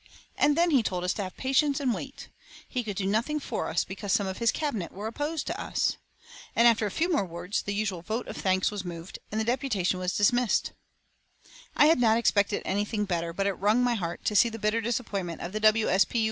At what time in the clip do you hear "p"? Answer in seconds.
16.05-16.19